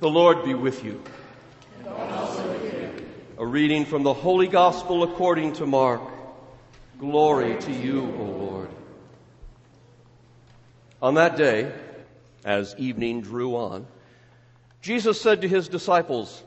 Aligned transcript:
The 0.00 0.08
Lord 0.08 0.44
be 0.44 0.54
with 0.54 0.82
you. 0.82 1.02
With 1.84 3.04
A 3.36 3.44
reading 3.44 3.84
from 3.84 4.02
the 4.02 4.14
Holy 4.14 4.48
Gospel 4.48 5.02
according 5.02 5.52
to 5.54 5.66
Mark. 5.66 6.00
Glory 6.98 7.60
to 7.60 7.70
you, 7.70 8.00
O 8.18 8.22
Lord. 8.22 8.70
On 11.02 11.16
that 11.16 11.36
day, 11.36 11.70
as 12.46 12.74
evening 12.78 13.20
drew 13.20 13.54
on, 13.56 13.86
Jesus 14.80 15.20
said 15.20 15.42
to 15.42 15.48
his 15.48 15.68
disciples, 15.68 16.42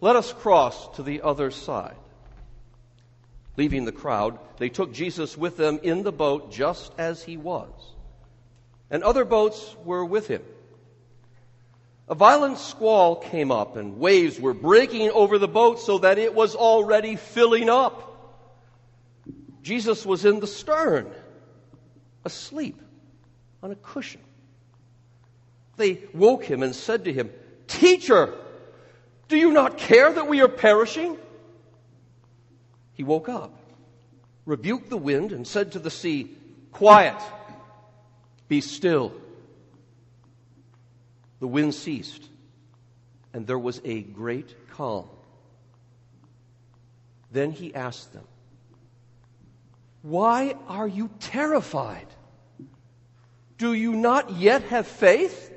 Let 0.00 0.16
us 0.16 0.32
cross 0.32 0.96
to 0.96 1.04
the 1.04 1.22
other 1.22 1.52
side. 1.52 1.94
Leaving 3.56 3.84
the 3.84 3.92
crowd, 3.92 4.40
they 4.56 4.70
took 4.70 4.92
Jesus 4.92 5.38
with 5.38 5.56
them 5.56 5.78
in 5.84 6.02
the 6.02 6.10
boat 6.10 6.50
just 6.50 6.92
as 6.98 7.22
he 7.22 7.36
was. 7.36 7.70
And 8.90 9.04
other 9.04 9.24
boats 9.24 9.76
were 9.84 10.04
with 10.04 10.26
him. 10.26 10.42
A 12.08 12.14
violent 12.14 12.58
squall 12.58 13.16
came 13.16 13.52
up 13.52 13.76
and 13.76 13.98
waves 13.98 14.40
were 14.40 14.54
breaking 14.54 15.10
over 15.10 15.38
the 15.38 15.48
boat 15.48 15.78
so 15.78 15.98
that 15.98 16.18
it 16.18 16.34
was 16.34 16.54
already 16.54 17.16
filling 17.16 17.68
up. 17.68 18.04
Jesus 19.62 20.06
was 20.06 20.24
in 20.24 20.40
the 20.40 20.46
stern, 20.46 21.10
asleep 22.24 22.80
on 23.62 23.70
a 23.70 23.74
cushion. 23.74 24.22
They 25.76 26.02
woke 26.14 26.44
him 26.44 26.62
and 26.62 26.74
said 26.74 27.04
to 27.04 27.12
him, 27.12 27.30
Teacher, 27.66 28.34
do 29.28 29.36
you 29.36 29.52
not 29.52 29.76
care 29.76 30.10
that 30.10 30.26
we 30.26 30.40
are 30.40 30.48
perishing? 30.48 31.18
He 32.94 33.04
woke 33.04 33.28
up, 33.28 33.54
rebuked 34.46 34.88
the 34.88 34.96
wind, 34.96 35.32
and 35.32 35.46
said 35.46 35.72
to 35.72 35.78
the 35.78 35.90
sea, 35.90 36.34
Quiet, 36.72 37.20
be 38.48 38.62
still. 38.62 39.12
The 41.40 41.46
wind 41.46 41.74
ceased, 41.74 42.28
and 43.32 43.46
there 43.46 43.58
was 43.58 43.80
a 43.84 44.00
great 44.00 44.54
calm. 44.70 45.08
Then 47.30 47.52
he 47.52 47.74
asked 47.74 48.12
them, 48.12 48.24
Why 50.02 50.56
are 50.66 50.88
you 50.88 51.10
terrified? 51.20 52.06
Do 53.58 53.72
you 53.72 53.94
not 53.94 54.32
yet 54.32 54.62
have 54.64 54.86
faith? 54.86 55.52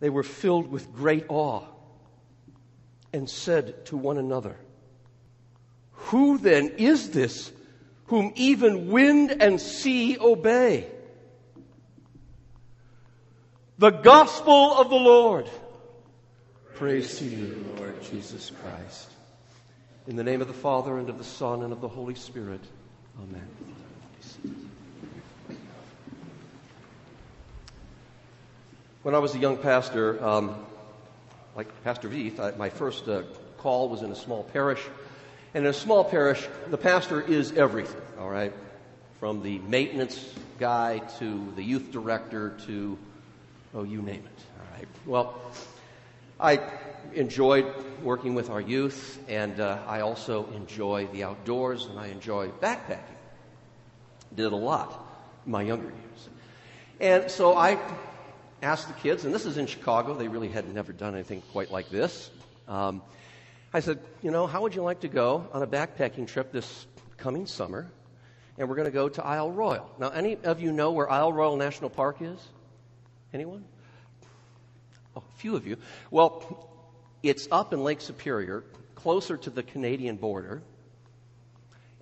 They 0.00 0.10
were 0.10 0.22
filled 0.22 0.70
with 0.70 0.92
great 0.92 1.26
awe 1.28 1.64
and 3.12 3.28
said 3.28 3.86
to 3.86 3.96
one 3.96 4.18
another, 4.18 4.56
who 5.92 6.38
then 6.38 6.68
is 6.78 7.10
this 7.10 7.52
whom 8.06 8.32
even 8.34 8.90
wind 8.90 9.36
and 9.40 9.60
sea 9.60 10.18
obey? 10.18 10.90
The 13.80 13.88
gospel 13.88 14.74
of 14.76 14.90
the 14.90 14.96
Lord. 14.96 15.48
Praise 16.74 17.18
to 17.18 17.24
you, 17.24 17.64
Lord 17.78 17.94
Jesus 18.02 18.52
Christ. 18.62 19.08
In 20.06 20.16
the 20.16 20.22
name 20.22 20.42
of 20.42 20.48
the 20.48 20.52
Father, 20.52 20.98
and 20.98 21.08
of 21.08 21.16
the 21.16 21.24
Son, 21.24 21.62
and 21.62 21.72
of 21.72 21.80
the 21.80 21.88
Holy 21.88 22.14
Spirit. 22.14 22.60
Amen. 23.18 23.48
When 29.02 29.14
I 29.14 29.18
was 29.18 29.34
a 29.34 29.38
young 29.38 29.56
pastor, 29.56 30.22
um, 30.22 30.56
like 31.56 31.68
Pastor 31.82 32.10
Veith, 32.10 32.38
I, 32.38 32.50
my 32.58 32.68
first 32.68 33.08
uh, 33.08 33.22
call 33.56 33.88
was 33.88 34.02
in 34.02 34.12
a 34.12 34.16
small 34.16 34.42
parish 34.42 34.82
and 35.54 35.64
in 35.64 35.70
a 35.70 35.72
small 35.72 36.04
parish, 36.04 36.46
the 36.68 36.76
pastor 36.76 37.22
is 37.22 37.52
everything, 37.52 38.02
all 38.18 38.28
right? 38.28 38.52
From 39.20 39.42
the 39.42 39.58
maintenance 39.60 40.34
guy 40.58 40.98
to 41.18 41.50
the 41.56 41.64
youth 41.64 41.90
director 41.90 42.58
to, 42.66 42.98
oh, 43.74 43.84
you 43.84 44.02
name 44.02 44.24
it, 44.24 44.42
all 44.58 44.76
right? 44.76 44.88
Well, 45.06 45.40
I 46.38 46.60
enjoyed 47.14 47.66
working 48.02 48.34
with 48.34 48.50
our 48.50 48.60
youth, 48.60 49.22
and 49.28 49.60
uh, 49.60 49.78
I 49.86 50.00
also 50.00 50.50
enjoy 50.52 51.06
the 51.12 51.24
outdoors, 51.24 51.86
and 51.86 51.98
I 51.98 52.08
enjoy 52.08 52.48
backpacking. 52.48 53.18
Did 54.34 54.52
a 54.52 54.56
lot 54.56 55.06
in 55.44 55.52
my 55.52 55.62
younger 55.62 55.88
years. 55.88 56.28
And 57.00 57.30
so 57.30 57.56
I 57.56 57.78
asked 58.62 58.88
the 58.88 58.94
kids, 58.94 59.24
and 59.24 59.34
this 59.34 59.46
is 59.46 59.56
in 59.56 59.66
Chicago, 59.66 60.14
they 60.14 60.28
really 60.28 60.48
had 60.48 60.72
never 60.72 60.92
done 60.92 61.14
anything 61.14 61.42
quite 61.52 61.70
like 61.70 61.90
this. 61.90 62.30
Um, 62.68 63.02
I 63.72 63.80
said, 63.80 64.00
you 64.22 64.30
know, 64.30 64.46
how 64.46 64.62
would 64.62 64.74
you 64.74 64.82
like 64.82 65.00
to 65.00 65.08
go 65.08 65.48
on 65.52 65.62
a 65.62 65.66
backpacking 65.66 66.26
trip 66.26 66.52
this 66.52 66.86
coming 67.16 67.46
summer? 67.46 67.90
And 68.58 68.68
we're 68.68 68.76
going 68.76 68.86
to 68.86 68.92
go 68.92 69.08
to 69.08 69.24
Isle 69.24 69.52
Royale. 69.52 69.90
Now, 69.98 70.10
any 70.10 70.36
of 70.44 70.60
you 70.60 70.72
know 70.72 70.92
where 70.92 71.10
Isle 71.10 71.32
Royale 71.32 71.56
National 71.56 71.88
Park 71.88 72.18
is? 72.20 72.38
Anyone? 73.32 73.64
Oh, 75.16 75.22
a 75.28 75.38
few 75.38 75.56
of 75.56 75.66
you. 75.66 75.76
Well, 76.10 76.68
it's 77.22 77.48
up 77.50 77.72
in 77.72 77.84
Lake 77.84 78.00
Superior, 78.00 78.64
closer 78.94 79.36
to 79.36 79.50
the 79.50 79.62
Canadian 79.62 80.16
border. 80.16 80.62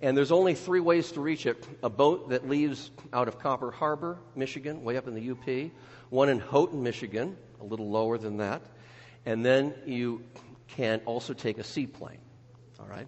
And 0.01 0.15
there's 0.15 0.31
only 0.31 0.55
three 0.55 0.79
ways 0.79 1.11
to 1.13 1.21
reach 1.21 1.45
it 1.45 1.67
a 1.83 1.89
boat 1.89 2.29
that 2.29 2.47
leaves 2.47 2.89
out 3.11 3.27
of 3.27 3.37
Copper 3.39 3.71
Harbor, 3.71 4.17
Michigan, 4.35 4.83
way 4.83 4.95
up 4.95 5.07
in 5.07 5.13
the 5.13 5.31
UP, 5.31 5.71
one 6.09 6.29
in 6.29 6.39
Houghton, 6.39 6.81
Michigan, 6.81 7.35
a 7.59 7.65
little 7.65 7.89
lower 7.89 8.17
than 8.17 8.37
that. 8.37 8.61
And 9.25 9.45
then 9.45 9.73
you 9.85 10.23
can 10.67 11.01
also 11.05 11.33
take 11.33 11.57
a 11.57 11.63
seaplane. 11.63 12.19
All 12.79 12.87
right? 12.87 13.07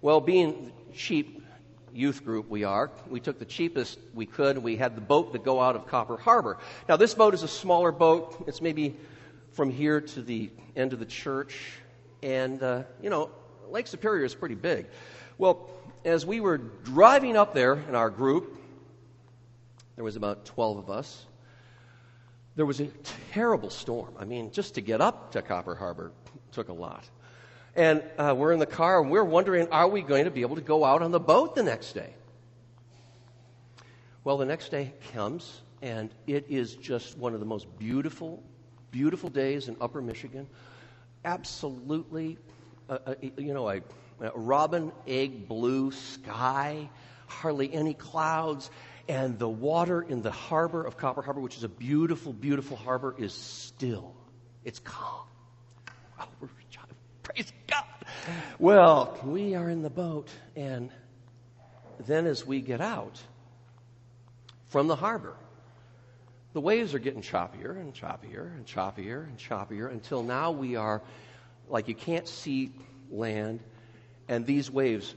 Well, 0.00 0.20
being 0.20 0.72
cheap 0.94 1.41
youth 1.94 2.24
group 2.24 2.48
we 2.48 2.64
are, 2.64 2.90
we 3.08 3.20
took 3.20 3.38
the 3.38 3.44
cheapest 3.44 3.98
we 4.14 4.26
could 4.26 4.58
we 4.58 4.76
had 4.76 4.96
the 4.96 5.00
boat 5.00 5.32
that 5.32 5.44
go 5.44 5.60
out 5.60 5.76
of 5.76 5.86
Copper 5.86 6.16
Harbor. 6.16 6.58
Now, 6.88 6.96
this 6.96 7.14
boat 7.14 7.34
is 7.34 7.42
a 7.42 7.48
smaller 7.48 7.92
boat. 7.92 8.44
It's 8.46 8.60
maybe 8.60 8.96
from 9.52 9.70
here 9.70 10.00
to 10.00 10.22
the 10.22 10.50
end 10.76 10.92
of 10.92 10.98
the 10.98 11.06
church. 11.06 11.58
And, 12.22 12.62
uh, 12.62 12.82
you 13.02 13.10
know, 13.10 13.30
Lake 13.68 13.86
Superior 13.86 14.24
is 14.24 14.34
pretty 14.34 14.54
big. 14.54 14.86
Well, 15.38 15.68
as 16.04 16.26
we 16.26 16.40
were 16.40 16.58
driving 16.58 17.36
up 17.36 17.54
there 17.54 17.74
in 17.74 17.94
our 17.94 18.10
group, 18.10 18.58
there 19.96 20.04
was 20.04 20.16
about 20.16 20.44
12 20.44 20.78
of 20.78 20.90
us. 20.90 21.26
There 22.54 22.66
was 22.66 22.80
a 22.80 22.88
terrible 23.32 23.70
storm. 23.70 24.14
I 24.18 24.24
mean, 24.24 24.50
just 24.50 24.74
to 24.74 24.80
get 24.80 25.00
up 25.00 25.32
to 25.32 25.42
Copper 25.42 25.74
Harbor 25.74 26.12
took 26.52 26.68
a 26.68 26.72
lot. 26.72 27.04
And 27.74 28.02
uh, 28.18 28.34
we're 28.36 28.52
in 28.52 28.58
the 28.58 28.66
car 28.66 29.00
and 29.00 29.10
we're 29.10 29.24
wondering, 29.24 29.68
are 29.68 29.88
we 29.88 30.02
going 30.02 30.24
to 30.26 30.30
be 30.30 30.42
able 30.42 30.56
to 30.56 30.62
go 30.62 30.84
out 30.84 31.02
on 31.02 31.10
the 31.10 31.20
boat 31.20 31.54
the 31.54 31.62
next 31.62 31.94
day? 31.94 32.12
Well, 34.24 34.36
the 34.36 34.44
next 34.44 34.70
day 34.70 34.92
comes 35.14 35.62
and 35.80 36.10
it 36.26 36.46
is 36.48 36.76
just 36.76 37.16
one 37.16 37.34
of 37.34 37.40
the 37.40 37.46
most 37.46 37.66
beautiful, 37.78 38.42
beautiful 38.90 39.30
days 39.30 39.68
in 39.68 39.76
Upper 39.80 40.02
Michigan. 40.02 40.46
Absolutely, 41.24 42.38
uh, 42.88 42.98
uh, 43.06 43.14
you 43.36 43.54
know, 43.54 43.68
a, 43.68 43.80
a 44.20 44.30
robin 44.34 44.92
egg 45.08 45.48
blue 45.48 45.90
sky, 45.92 46.88
hardly 47.26 47.72
any 47.72 47.94
clouds, 47.94 48.70
and 49.08 49.38
the 49.38 49.48
water 49.48 50.02
in 50.02 50.22
the 50.22 50.30
harbor 50.30 50.84
of 50.84 50.96
Copper 50.96 51.22
Harbor, 51.22 51.40
which 51.40 51.56
is 51.56 51.64
a 51.64 51.68
beautiful, 51.68 52.32
beautiful 52.32 52.76
harbor, 52.76 53.14
is 53.18 53.32
still. 53.32 54.14
It's 54.64 54.78
calm. 54.78 55.26
Praise 57.22 57.52
God. 57.68 57.84
Well, 58.58 59.18
we 59.24 59.54
are 59.54 59.70
in 59.70 59.82
the 59.82 59.90
boat, 59.90 60.28
and 60.56 60.90
then 62.06 62.26
as 62.26 62.44
we 62.46 62.60
get 62.60 62.80
out 62.80 63.20
from 64.68 64.88
the 64.88 64.96
harbor, 64.96 65.36
the 66.52 66.60
waves 66.60 66.94
are 66.94 66.98
getting 66.98 67.22
choppier 67.22 67.80
and 67.80 67.94
choppier 67.94 68.54
and 68.54 68.66
choppier 68.66 69.24
and 69.24 69.38
choppier 69.38 69.90
until 69.90 70.22
now 70.22 70.50
we 70.50 70.76
are 70.76 71.00
like 71.68 71.88
you 71.88 71.94
can't 71.94 72.26
see 72.26 72.72
land, 73.10 73.60
and 74.28 74.44
these 74.44 74.70
waves, 74.70 75.14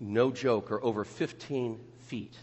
no 0.00 0.30
joke, 0.30 0.70
are 0.70 0.82
over 0.82 1.04
15 1.04 1.80
feet. 2.00 2.36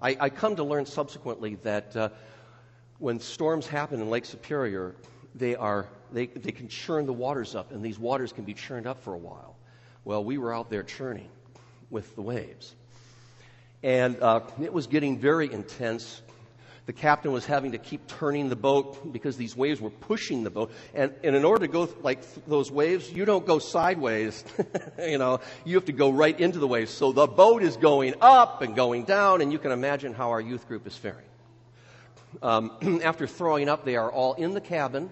I, 0.00 0.16
I 0.18 0.30
come 0.30 0.56
to 0.56 0.64
learn 0.64 0.86
subsequently 0.86 1.56
that 1.56 1.94
uh, 1.94 2.08
when 2.98 3.20
storms 3.20 3.66
happen 3.66 4.00
in 4.00 4.08
Lake 4.08 4.24
Superior, 4.24 4.94
they 5.34 5.56
are 5.56 5.86
they, 6.12 6.26
they 6.26 6.52
can 6.52 6.68
churn 6.68 7.06
the 7.06 7.12
waters 7.12 7.54
up, 7.54 7.72
and 7.72 7.82
these 7.82 7.98
waters 7.98 8.32
can 8.32 8.44
be 8.44 8.54
churned 8.54 8.86
up 8.86 9.02
for 9.02 9.14
a 9.14 9.18
while. 9.18 9.56
Well, 10.04 10.24
we 10.24 10.38
were 10.38 10.54
out 10.54 10.70
there 10.70 10.82
churning 10.82 11.28
with 11.90 12.14
the 12.14 12.22
waves. 12.22 12.74
And 13.82 14.20
uh, 14.22 14.40
it 14.60 14.72
was 14.72 14.86
getting 14.86 15.18
very 15.18 15.52
intense. 15.52 16.22
The 16.86 16.92
captain 16.92 17.32
was 17.32 17.46
having 17.46 17.72
to 17.72 17.78
keep 17.78 18.06
turning 18.06 18.48
the 18.48 18.56
boat 18.56 19.12
because 19.12 19.36
these 19.36 19.56
waves 19.56 19.80
were 19.80 19.90
pushing 19.90 20.42
the 20.42 20.50
boat. 20.50 20.72
And, 20.94 21.14
and 21.22 21.36
in 21.36 21.44
order 21.44 21.66
to 21.66 21.72
go 21.72 21.88
like 22.02 22.20
th- 22.22 22.46
those 22.46 22.70
waves, 22.70 23.10
you 23.10 23.24
don't 23.24 23.46
go 23.46 23.58
sideways. 23.58 24.44
you 24.98 25.18
know, 25.18 25.40
you 25.64 25.76
have 25.76 25.86
to 25.86 25.92
go 25.92 26.10
right 26.10 26.38
into 26.38 26.58
the 26.58 26.68
waves. 26.68 26.90
So 26.90 27.12
the 27.12 27.26
boat 27.26 27.62
is 27.62 27.76
going 27.76 28.14
up 28.20 28.62
and 28.62 28.74
going 28.74 29.04
down, 29.04 29.40
and 29.40 29.52
you 29.52 29.58
can 29.58 29.70
imagine 29.70 30.14
how 30.14 30.30
our 30.30 30.40
youth 30.40 30.66
group 30.66 30.86
is 30.86 30.96
faring. 30.96 31.24
Um, 32.42 33.00
after 33.04 33.26
throwing 33.26 33.68
up, 33.68 33.84
they 33.84 33.96
are 33.96 34.10
all 34.10 34.34
in 34.34 34.54
the 34.54 34.60
cabin 34.60 35.10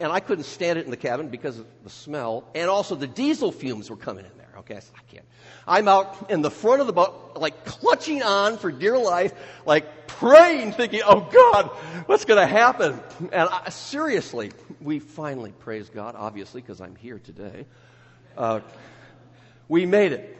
and 0.00 0.10
I 0.10 0.20
couldn't 0.20 0.44
stand 0.44 0.78
it 0.78 0.84
in 0.84 0.90
the 0.90 0.96
cabin 0.96 1.28
because 1.28 1.58
of 1.58 1.66
the 1.82 1.90
smell, 1.90 2.44
and 2.54 2.70
also 2.70 2.94
the 2.94 3.06
diesel 3.06 3.52
fumes 3.52 3.90
were 3.90 3.96
coming 3.96 4.24
in 4.24 4.30
there. 4.38 4.44
Okay, 4.58 4.76
I, 4.76 4.80
said, 4.80 4.94
I 4.96 5.12
can't. 5.12 5.26
I'm 5.66 5.88
out 5.88 6.30
in 6.30 6.42
the 6.42 6.50
front 6.50 6.80
of 6.80 6.86
the 6.86 6.92
boat, 6.92 7.36
like 7.36 7.64
clutching 7.64 8.22
on 8.22 8.56
for 8.58 8.70
dear 8.70 8.96
life, 8.96 9.32
like 9.66 10.06
praying, 10.06 10.72
thinking, 10.72 11.02
oh 11.04 11.20
God, 11.20 11.66
what's 12.06 12.24
going 12.24 12.40
to 12.40 12.46
happen? 12.46 13.00
And 13.32 13.48
I, 13.50 13.70
seriously, 13.70 14.52
we 14.80 15.00
finally, 15.00 15.52
praise 15.52 15.88
God, 15.88 16.14
obviously, 16.16 16.60
because 16.60 16.80
I'm 16.80 16.96
here 16.96 17.18
today. 17.18 17.66
Uh, 18.36 18.60
we 19.68 19.86
made 19.86 20.12
it. 20.12 20.38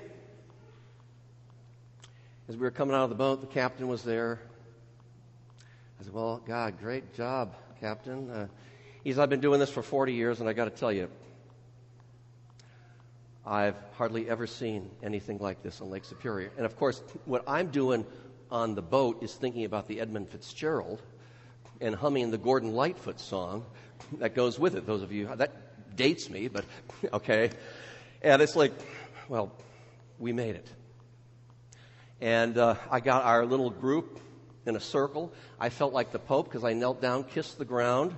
As 2.48 2.56
we 2.56 2.62
were 2.62 2.70
coming 2.70 2.94
out 2.94 3.04
of 3.04 3.10
the 3.10 3.16
boat, 3.16 3.40
the 3.40 3.46
captain 3.46 3.88
was 3.88 4.02
there. 4.02 4.38
I 5.98 6.04
said, 6.04 6.12
Well, 6.12 6.42
God, 6.46 6.78
great 6.78 7.14
job, 7.14 7.54
Captain. 7.80 8.30
Uh, 8.30 8.48
he's, 9.04 9.18
I've 9.18 9.30
been 9.30 9.40
doing 9.40 9.60
this 9.60 9.70
for 9.70 9.82
40 9.82 10.14
years, 10.14 10.40
and 10.40 10.48
I 10.48 10.54
got 10.54 10.64
to 10.64 10.70
tell 10.70 10.90
you, 10.90 11.08
I've 13.46 13.76
hardly 13.98 14.28
ever 14.28 14.46
seen 14.46 14.90
anything 15.02 15.38
like 15.38 15.62
this 15.62 15.80
on 15.82 15.90
Lake 15.90 16.06
Superior. 16.06 16.50
And 16.56 16.64
of 16.64 16.76
course, 16.78 17.02
what 17.26 17.44
I'm 17.46 17.68
doing 17.68 18.06
on 18.50 18.74
the 18.74 18.82
boat 18.82 19.22
is 19.22 19.34
thinking 19.34 19.64
about 19.64 19.86
the 19.86 20.00
Edmund 20.00 20.30
Fitzgerald 20.30 21.02
and 21.80 21.94
humming 21.94 22.30
the 22.30 22.38
Gordon 22.38 22.72
Lightfoot 22.72 23.20
song 23.20 23.66
that 24.18 24.34
goes 24.34 24.58
with 24.58 24.74
it. 24.74 24.86
Those 24.86 25.02
of 25.02 25.12
you, 25.12 25.28
that 25.36 25.96
dates 25.96 26.30
me, 26.30 26.48
but 26.48 26.64
okay. 27.12 27.50
And 28.22 28.40
it's 28.40 28.56
like, 28.56 28.72
well, 29.28 29.52
we 30.18 30.32
made 30.32 30.54
it. 30.54 30.66
And 32.20 32.56
uh, 32.56 32.76
I 32.90 33.00
got 33.00 33.24
our 33.24 33.44
little 33.44 33.68
group 33.68 34.20
in 34.64 34.76
a 34.76 34.80
circle. 34.80 35.34
I 35.60 35.68
felt 35.68 35.92
like 35.92 36.12
the 36.12 36.18
Pope 36.18 36.46
because 36.46 36.64
I 36.64 36.72
knelt 36.72 37.02
down, 37.02 37.24
kissed 37.24 37.58
the 37.58 37.66
ground, 37.66 38.16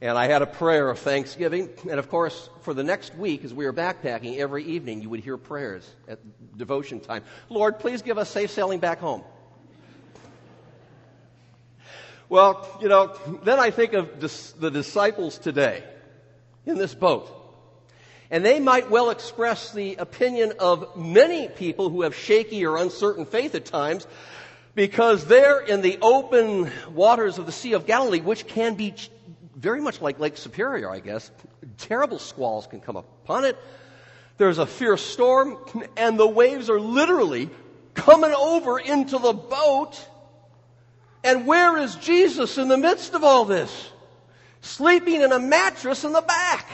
and 0.00 0.16
I 0.16 0.28
had 0.28 0.42
a 0.42 0.46
prayer 0.46 0.88
of 0.90 0.98
thanksgiving. 1.00 1.70
And 1.90 1.98
of 1.98 2.08
course, 2.08 2.48
for 2.62 2.72
the 2.72 2.84
next 2.84 3.14
week, 3.16 3.44
as 3.44 3.52
we 3.52 3.64
were 3.64 3.72
backpacking, 3.72 4.38
every 4.38 4.64
evening 4.64 5.02
you 5.02 5.10
would 5.10 5.20
hear 5.20 5.36
prayers 5.36 5.88
at 6.06 6.18
devotion 6.56 7.00
time. 7.00 7.24
Lord, 7.48 7.80
please 7.80 8.02
give 8.02 8.18
us 8.18 8.30
safe 8.30 8.50
sailing 8.50 8.78
back 8.78 9.00
home. 9.00 9.24
Well, 12.28 12.78
you 12.80 12.88
know, 12.88 13.16
then 13.42 13.58
I 13.58 13.70
think 13.70 13.94
of 13.94 14.20
the 14.20 14.70
disciples 14.70 15.38
today 15.38 15.82
in 16.66 16.76
this 16.76 16.94
boat. 16.94 17.34
And 18.30 18.44
they 18.44 18.60
might 18.60 18.90
well 18.90 19.08
express 19.08 19.72
the 19.72 19.96
opinion 19.96 20.52
of 20.60 20.96
many 20.96 21.48
people 21.48 21.88
who 21.88 22.02
have 22.02 22.14
shaky 22.14 22.66
or 22.66 22.76
uncertain 22.76 23.24
faith 23.24 23.54
at 23.54 23.64
times 23.64 24.06
because 24.74 25.24
they're 25.24 25.60
in 25.60 25.80
the 25.80 25.98
open 26.02 26.70
waters 26.92 27.38
of 27.38 27.46
the 27.46 27.52
Sea 27.52 27.72
of 27.72 27.86
Galilee, 27.86 28.20
which 28.20 28.46
can 28.46 28.74
be 28.74 28.94
very 29.58 29.80
much 29.80 30.00
like 30.00 30.20
Lake 30.20 30.36
Superior, 30.36 30.88
I 30.88 31.00
guess. 31.00 31.30
Terrible 31.78 32.20
squalls 32.20 32.66
can 32.66 32.80
come 32.80 32.96
upon 32.96 33.44
it. 33.44 33.58
There's 34.36 34.58
a 34.58 34.66
fierce 34.66 35.02
storm, 35.02 35.58
and 35.96 36.18
the 36.18 36.28
waves 36.28 36.70
are 36.70 36.80
literally 36.80 37.50
coming 37.94 38.32
over 38.32 38.78
into 38.78 39.18
the 39.18 39.32
boat. 39.32 40.00
And 41.24 41.44
where 41.44 41.76
is 41.76 41.96
Jesus 41.96 42.56
in 42.56 42.68
the 42.68 42.76
midst 42.76 43.14
of 43.14 43.24
all 43.24 43.44
this? 43.44 43.90
Sleeping 44.60 45.22
in 45.22 45.32
a 45.32 45.40
mattress 45.40 46.04
in 46.04 46.12
the 46.12 46.22
back. 46.22 46.68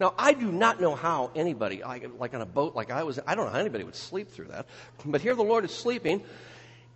Now, 0.00 0.14
I 0.16 0.32
do 0.32 0.50
not 0.50 0.80
know 0.80 0.94
how 0.94 1.30
anybody, 1.34 1.82
like 1.84 2.32
on 2.32 2.40
a 2.40 2.46
boat 2.46 2.74
like 2.74 2.90
I 2.90 3.02
was, 3.02 3.20
I 3.26 3.34
don't 3.34 3.44
know 3.44 3.52
how 3.52 3.58
anybody 3.58 3.84
would 3.84 3.94
sleep 3.94 4.30
through 4.30 4.46
that. 4.46 4.66
But 5.04 5.20
here 5.20 5.34
the 5.34 5.44
Lord 5.44 5.66
is 5.66 5.74
sleeping. 5.74 6.22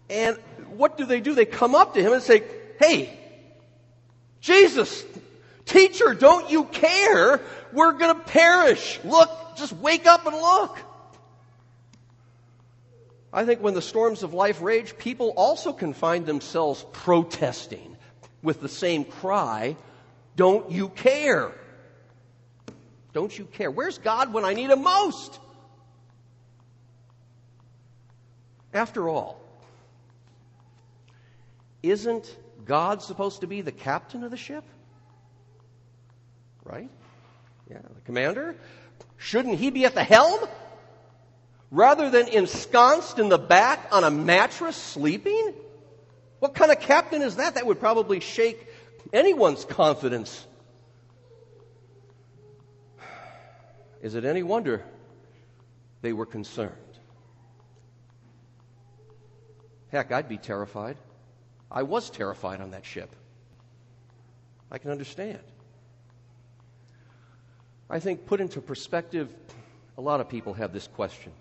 And 0.08 0.38
what 0.70 0.96
do 0.96 1.04
they 1.04 1.20
do? 1.20 1.34
They 1.34 1.44
come 1.44 1.74
up 1.74 1.92
to 1.94 2.02
him 2.02 2.14
and 2.14 2.22
say, 2.22 2.44
Hey, 2.80 3.23
Jesus, 4.44 5.02
teacher, 5.64 6.12
don't 6.12 6.50
you 6.50 6.64
care? 6.64 7.40
We're 7.72 7.92
going 7.92 8.14
to 8.14 8.22
perish. 8.24 9.00
Look, 9.02 9.30
just 9.56 9.72
wake 9.72 10.06
up 10.06 10.26
and 10.26 10.36
look. 10.36 10.78
I 13.32 13.46
think 13.46 13.62
when 13.62 13.72
the 13.72 13.80
storms 13.80 14.22
of 14.22 14.34
life 14.34 14.60
rage, 14.60 14.98
people 14.98 15.32
also 15.34 15.72
can 15.72 15.94
find 15.94 16.26
themselves 16.26 16.84
protesting 16.92 17.96
with 18.42 18.60
the 18.60 18.68
same 18.68 19.04
cry, 19.04 19.76
Don't 20.36 20.70
you 20.70 20.90
care? 20.90 21.50
Don't 23.14 23.36
you 23.36 23.46
care? 23.46 23.70
Where's 23.70 23.96
God 23.96 24.34
when 24.34 24.44
I 24.44 24.52
need 24.52 24.68
him 24.68 24.82
most? 24.82 25.40
After 28.74 29.08
all, 29.08 29.40
isn't 31.82 32.43
God 32.64 33.02
supposed 33.02 33.40
to 33.42 33.46
be 33.46 33.60
the 33.60 33.72
captain 33.72 34.24
of 34.24 34.30
the 34.30 34.36
ship? 34.36 34.64
Right? 36.64 36.90
Yeah, 37.70 37.78
the 37.78 38.00
commander. 38.02 38.56
Shouldn't 39.16 39.58
he 39.58 39.70
be 39.70 39.84
at 39.84 39.94
the 39.94 40.04
helm? 40.04 40.40
Rather 41.70 42.10
than 42.10 42.28
ensconced 42.28 43.18
in 43.18 43.28
the 43.28 43.38
back 43.38 43.88
on 43.90 44.04
a 44.04 44.10
mattress 44.10 44.76
sleeping? 44.76 45.54
What 46.38 46.54
kind 46.54 46.70
of 46.70 46.80
captain 46.80 47.22
is 47.22 47.36
that? 47.36 47.54
That 47.54 47.66
would 47.66 47.80
probably 47.80 48.20
shake 48.20 48.66
anyone's 49.12 49.64
confidence 49.64 50.46
Is 54.04 54.14
it 54.14 54.26
any 54.26 54.42
wonder 54.42 54.84
they 56.02 56.12
were 56.12 56.26
concerned? 56.26 56.72
Heck, 59.88 60.12
I'd 60.12 60.28
be 60.28 60.36
terrified. 60.36 60.98
I 61.70 61.82
was 61.82 62.10
terrified 62.10 62.60
on 62.60 62.70
that 62.70 62.84
ship. 62.84 63.14
I 64.70 64.78
can 64.78 64.90
understand. 64.90 65.40
I 67.90 68.00
think, 68.00 68.26
put 68.26 68.40
into 68.40 68.60
perspective, 68.60 69.28
a 69.98 70.00
lot 70.00 70.20
of 70.20 70.28
people 70.28 70.54
have 70.54 70.72
this 70.72 70.86
question 70.86 71.32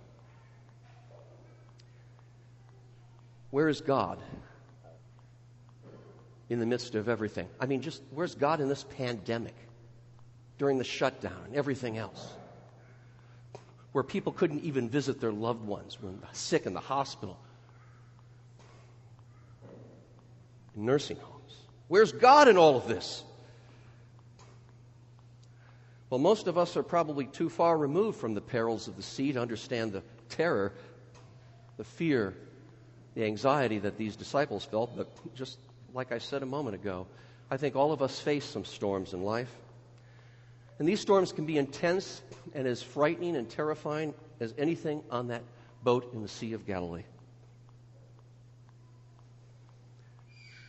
Where 3.51 3.69
is 3.69 3.81
God 3.81 4.19
in 6.49 6.59
the 6.59 6.65
midst 6.65 6.95
of 6.95 7.07
everything? 7.07 7.47
I 7.59 7.65
mean, 7.65 7.81
just 7.81 8.01
where's 8.11 8.35
God 8.35 8.59
in 8.61 8.69
this 8.69 8.85
pandemic, 8.97 9.55
during 10.57 10.77
the 10.77 10.83
shutdown, 10.83 11.41
and 11.45 11.55
everything 11.55 11.97
else? 11.97 12.35
where 13.93 14.03
people 14.03 14.33
couldn't 14.33 14.63
even 14.63 14.89
visit 14.89 15.21
their 15.21 15.31
loved 15.31 15.65
ones 15.65 15.97
sick 16.33 16.65
in 16.65 16.73
the 16.73 16.79
hospital, 16.79 17.39
in 19.63 20.62
nursing 20.75 21.17
homes. 21.17 21.55
Where's 21.87 22.11
God 22.11 22.47
in 22.47 22.57
all 22.57 22.75
of 22.77 22.87
this? 22.87 23.23
Well, 26.09 26.19
most 26.19 26.47
of 26.47 26.57
us 26.57 26.77
are 26.77 26.83
probably 26.83 27.25
too 27.25 27.49
far 27.49 27.75
removed 27.77 28.19
from 28.19 28.35
the 28.35 28.41
perils 28.41 28.87
of 28.87 28.95
the 28.95 29.01
sea 29.01 29.33
to 29.33 29.41
understand 29.41 29.93
the 29.93 30.03
terror, 30.29 30.73
the 31.77 31.83
fear, 31.83 32.35
the 33.15 33.25
anxiety 33.25 33.79
that 33.79 33.97
these 33.97 34.15
disciples 34.15 34.63
felt. 34.63 34.95
But 34.95 35.07
just 35.35 35.57
like 35.93 36.11
I 36.11 36.19
said 36.19 36.43
a 36.43 36.45
moment 36.45 36.75
ago, 36.75 37.07
I 37.49 37.57
think 37.57 37.75
all 37.75 37.91
of 37.91 38.01
us 38.01 38.19
face 38.19 38.45
some 38.45 38.65
storms 38.65 39.13
in 39.13 39.23
life. 39.23 39.51
And 40.79 40.87
these 40.87 40.99
storms 40.99 41.31
can 41.31 41.45
be 41.45 41.57
intense 41.57 42.21
and 42.53 42.67
as 42.67 42.81
frightening 42.81 43.35
and 43.35 43.49
terrifying 43.49 44.13
as 44.39 44.53
anything 44.57 45.03
on 45.09 45.27
that 45.27 45.43
boat 45.83 46.13
in 46.13 46.21
the 46.21 46.27
Sea 46.27 46.53
of 46.53 46.65
Galilee. 46.65 47.03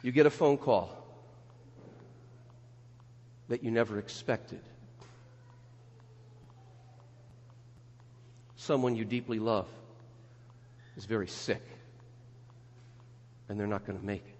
You 0.05 0.13
get 0.13 0.27
a 0.27 0.31
phone 0.31 0.59
call 0.59 0.95
that 3.49 3.65
you 3.65 3.71
never 3.71 3.99
expected. 3.99 4.61
Someone 8.57 8.97
you 8.97 9.07
deeply 9.07 9.39
love 9.39 9.67
is 10.99 11.07
very 11.07 11.27
sick, 11.27 11.63
and 13.49 13.59
they're 13.59 13.67
not 13.67 13.87
going 13.87 13.99
to 13.99 14.05
make 14.05 14.27
it. 14.27 14.35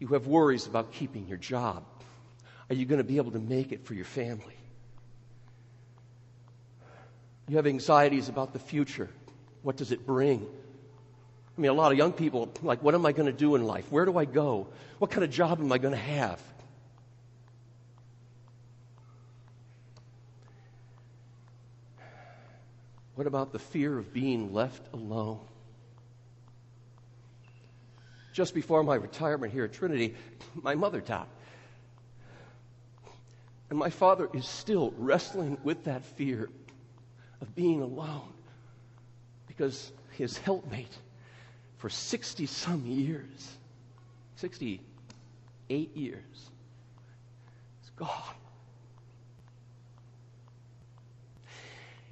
You 0.00 0.06
have 0.08 0.26
worries 0.26 0.66
about 0.66 0.90
keeping 0.92 1.26
your 1.28 1.36
job. 1.36 1.84
Are 2.70 2.74
you 2.74 2.86
going 2.86 2.96
to 2.96 3.04
be 3.04 3.18
able 3.18 3.32
to 3.32 3.38
make 3.38 3.72
it 3.72 3.84
for 3.84 3.92
your 3.92 4.06
family? 4.06 4.56
You 7.46 7.56
have 7.56 7.66
anxieties 7.66 8.30
about 8.30 8.54
the 8.54 8.58
future. 8.58 9.10
What 9.60 9.76
does 9.76 9.92
it 9.92 10.06
bring? 10.06 10.46
I 11.56 11.60
mean, 11.60 11.70
a 11.70 11.74
lot 11.74 11.92
of 11.92 11.98
young 11.98 12.12
people, 12.12 12.52
like, 12.62 12.82
what 12.82 12.94
am 12.94 13.04
I 13.04 13.12
going 13.12 13.26
to 13.26 13.32
do 13.32 13.54
in 13.54 13.64
life? 13.64 13.84
Where 13.90 14.04
do 14.04 14.16
I 14.16 14.24
go? 14.24 14.68
What 14.98 15.10
kind 15.10 15.22
of 15.22 15.30
job 15.30 15.60
am 15.60 15.70
I 15.70 15.78
going 15.78 15.92
to 15.92 16.00
have? 16.00 16.40
What 23.14 23.26
about 23.26 23.52
the 23.52 23.58
fear 23.58 23.98
of 23.98 24.12
being 24.12 24.54
left 24.54 24.82
alone? 24.94 25.40
just 28.32 28.54
before 28.54 28.82
my 28.82 28.94
retirement 28.94 29.52
here 29.52 29.64
at 29.64 29.72
Trinity, 29.72 30.14
my 30.54 30.74
mother 30.74 31.00
died. 31.00 31.26
And 33.70 33.78
my 33.78 33.90
father 33.90 34.28
is 34.34 34.46
still 34.46 34.92
wrestling 34.96 35.58
with 35.62 35.84
that 35.84 36.04
fear 36.04 36.50
of 37.40 37.54
being 37.54 37.80
alone 37.80 38.32
because 39.46 39.92
his 40.12 40.36
helpmate 40.38 40.94
for 41.82 41.90
60 41.90 42.46
some 42.46 42.86
years, 42.86 43.56
68 44.36 45.96
years, 45.96 46.22
is 47.82 47.90
gone. 47.96 48.36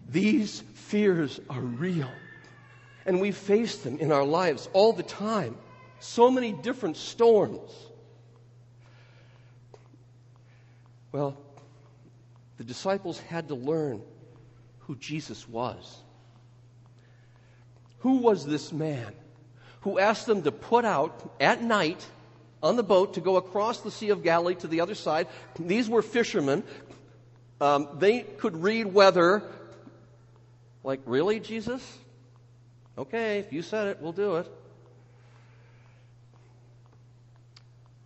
These 0.09 0.65
fears 0.75 1.39
are 1.49 1.61
real. 1.61 2.11
And 3.07 3.21
we 3.21 3.31
face 3.31 3.77
them 3.77 3.99
in 3.99 4.11
our 4.11 4.25
lives 4.25 4.69
all 4.73 4.93
the 4.93 5.05
time. 5.05 5.57
So 6.01 6.33
many 6.33 6.53
different 6.53 6.97
storms. 6.97 7.71
Well, 11.13 11.37
the 12.59 12.65
disciples 12.65 13.21
had 13.21 13.47
to 13.47 13.55
learn 13.55 14.03
who 14.81 14.97
Jesus 14.97 15.49
was. 15.49 15.99
Who 18.01 18.17
was 18.17 18.45
this 18.45 18.73
man 18.73 19.15
who 19.81 19.99
asked 19.99 20.27
them 20.27 20.43
to 20.43 20.53
put 20.53 20.85
out 20.85 21.35
at 21.41 21.63
night 21.63 22.05
on 22.63 22.77
the 22.77 22.83
boat 22.83 23.15
to 23.15 23.21
go 23.21 23.37
across 23.37 23.81
the 23.81 23.91
Sea 23.91 24.11
of 24.11 24.23
Galilee 24.23 24.55
to 24.57 24.67
the 24.67 24.81
other 24.81 24.95
side? 24.95 25.27
These 25.59 25.89
were 25.89 26.03
fishermen. 26.03 26.63
Um, 27.61 27.89
they 27.99 28.21
could 28.21 28.63
read 28.63 28.87
weather. 28.87 29.43
Like, 30.83 31.01
really, 31.05 31.41
Jesus? 31.41 31.99
Okay, 32.97 33.39
if 33.39 33.53
you 33.53 33.63
said 33.63 33.89
it, 33.89 33.99
we'll 34.01 34.13
do 34.13 34.37
it. 34.37 34.51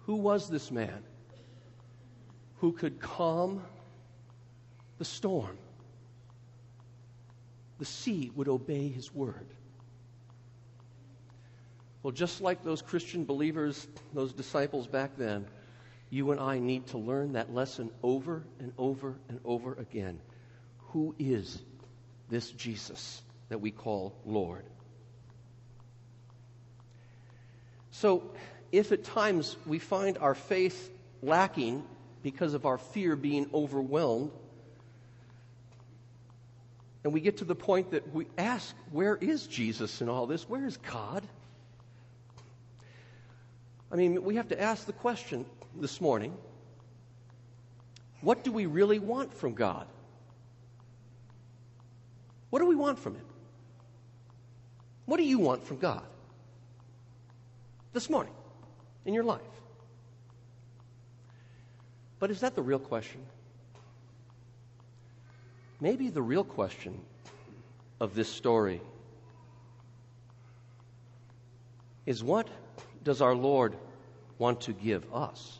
Who 0.07 0.17
was 0.17 0.49
this 0.49 0.71
man 0.71 1.03
who 2.59 2.73
could 2.73 3.01
calm 3.01 3.63
the 4.99 5.05
storm? 5.05 5.57
The 7.79 7.85
sea 7.85 8.31
would 8.35 8.49
obey 8.49 8.89
his 8.89 9.15
word. 9.15 9.47
Well, 12.05 12.13
just 12.13 12.43
like 12.43 12.63
those 12.63 12.83
Christian 12.83 13.25
believers, 13.25 13.89
those 14.13 14.35
disciples 14.35 14.87
back 14.87 15.17
then, 15.17 15.47
you 16.11 16.33
and 16.33 16.39
I 16.39 16.59
need 16.59 16.87
to 16.89 16.99
learn 16.99 17.33
that 17.33 17.55
lesson 17.55 17.91
over 18.03 18.45
and 18.61 18.75
over 18.77 19.15
and 19.31 19.41
over 19.43 19.73
again. 19.73 20.21
Who 20.91 21.15
is 21.19 21.63
this 22.29 22.51
Jesus 22.51 23.23
that 23.49 23.63
we 23.63 23.71
call 23.71 24.15
Lord? 24.27 24.67
So, 27.91 28.35
if 28.71 28.93
at 28.93 29.05
times 29.05 29.57
we 29.65 29.79
find 29.79 30.19
our 30.19 30.35
faith 30.35 30.91
lacking 31.23 31.85
because 32.23 32.53
of 32.53 32.67
our 32.67 32.77
fear 32.77 33.17
being 33.17 33.49
overwhelmed, 33.55 34.31
and 37.03 37.15
we 37.15 37.23
get 37.23 37.39
to 37.39 37.47
the 37.47 37.55
point 37.55 37.93
that 37.93 38.13
we 38.13 38.27
ask, 38.37 38.77
where 38.93 39.17
is 39.17 39.47
Jesus 39.47 40.03
in 40.03 40.11
all 40.11 40.27
this? 40.27 40.47
Where 40.47 40.67
is 40.67 40.77
God? 40.77 41.27
I 43.95 43.97
mean, 43.97 44.23
we 44.23 44.35
have 44.37 44.49
to 44.49 44.61
ask 44.61 44.85
the 44.85 44.93
question 44.93 45.47
this 45.81 46.03
morning 46.03 46.37
what 48.21 48.45
do 48.45 48.53
we 48.53 48.67
really 48.67 48.99
want 48.99 49.33
from 49.33 49.55
God? 49.55 49.87
What 52.51 52.59
do 52.59 52.67
we 52.67 52.77
want 52.77 52.99
from 52.99 53.15
Him? 53.15 53.25
What 55.07 55.17
do 55.17 55.23
you 55.23 55.39
want 55.39 55.65
from 55.67 55.79
God? 55.79 56.05
this 57.95 58.11
morning 58.11 58.33
in 59.07 59.15
your 59.15 59.25
life. 59.25 59.41
But 62.19 62.31
is 62.31 62.41
that 62.41 62.55
the 62.55 62.63
real 62.63 62.81
question? 62.81 63.21
Maybe 65.81 66.09
the 66.09 66.23
real 66.23 66.45
question 66.45 67.01
of 68.01 68.15
this 68.15 68.29
story 68.29 68.81
is 72.05 72.23
what 72.23 72.49
does 73.05 73.21
our 73.21 73.35
Lord 73.35 73.77
want 74.39 74.63
to 74.63 74.73
give 74.73 75.05
us? 75.13 75.59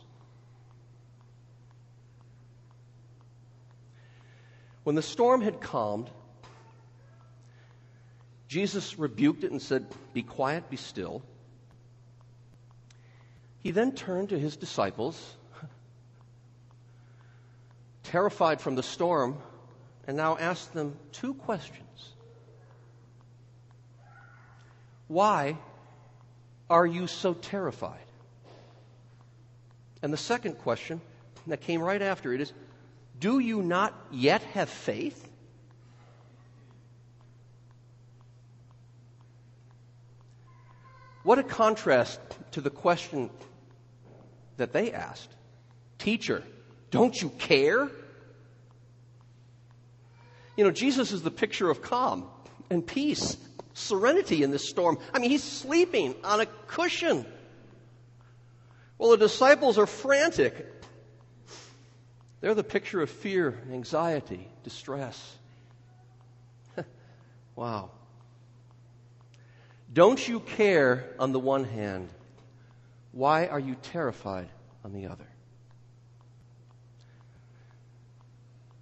When 4.83 4.95
the 4.95 5.01
storm 5.01 5.41
had 5.41 5.61
calmed, 5.61 6.09
Jesus 8.47 8.99
rebuked 8.99 9.43
it 9.43 9.51
and 9.51 9.61
said, 9.61 9.85
Be 10.13 10.21
quiet, 10.21 10.69
be 10.69 10.77
still. 10.77 11.23
He 13.63 13.71
then 13.71 13.93
turned 13.93 14.29
to 14.29 14.37
his 14.37 14.57
disciples, 14.57 15.19
terrified 18.03 18.61
from 18.61 18.75
the 18.75 18.83
storm, 18.83 19.39
and 20.07 20.15
now 20.15 20.37
asked 20.37 20.73
them 20.73 20.95
two 21.11 21.33
questions. 21.33 22.13
Why 25.07 25.57
are 26.69 26.85
you 26.85 27.07
so 27.07 27.33
terrified? 27.33 27.99
And 30.01 30.11
the 30.11 30.17
second 30.17 30.57
question 30.59 31.01
that 31.47 31.61
came 31.61 31.81
right 31.81 32.01
after 32.01 32.33
it 32.33 32.41
is 32.41 32.53
Do 33.19 33.39
you 33.39 33.61
not 33.61 33.93
yet 34.11 34.41
have 34.53 34.69
faith? 34.69 35.29
What 41.23 41.39
a 41.39 41.43
contrast 41.43 42.19
to 42.51 42.61
the 42.61 42.69
question 42.69 43.31
that 44.57 44.73
they 44.73 44.91
asked 44.91 45.29
Teacher, 45.97 46.43
don't 46.91 47.19
you 47.19 47.29
care? 47.29 47.89
You 50.55 50.63
know, 50.63 50.71
Jesus 50.71 51.11
is 51.11 51.23
the 51.23 51.31
picture 51.31 51.69
of 51.69 51.81
calm 51.81 52.29
and 52.69 52.85
peace, 52.85 53.37
serenity 53.75 54.41
in 54.41 54.51
this 54.51 54.67
storm. 54.67 54.97
I 55.13 55.19
mean, 55.19 55.29
he's 55.29 55.43
sleeping 55.43 56.15
on 56.23 56.41
a 56.41 56.45
cushion. 56.67 57.25
Well, 58.97 59.11
the 59.11 59.17
disciples 59.17 59.77
are 59.77 59.85
frantic. 59.85 60.71
They're 62.41 62.55
the 62.55 62.63
picture 62.63 63.01
of 63.01 63.09
fear, 63.09 63.61
anxiety, 63.71 64.47
distress. 64.63 65.35
wow. 67.55 67.91
Don't 69.93 70.25
you 70.25 70.39
care 70.39 71.13
on 71.19 71.31
the 71.31 71.39
one 71.39 71.65
hand 71.65 72.09
why 73.11 73.47
are 73.47 73.59
you 73.59 73.75
terrified 73.75 74.49
on 74.83 74.93
the 74.93 75.07
other? 75.07 75.27